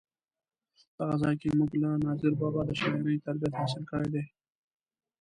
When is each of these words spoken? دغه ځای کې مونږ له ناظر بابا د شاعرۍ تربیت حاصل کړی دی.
دغه 0.97 1.15
ځای 1.21 1.35
کې 1.41 1.47
مونږ 1.57 1.71
له 1.83 1.89
ناظر 2.05 2.33
بابا 2.39 2.61
د 2.65 2.71
شاعرۍ 2.79 3.17
تربیت 3.25 3.53
حاصل 3.59 3.83
کړی 3.91 4.09
دی. 4.13 4.23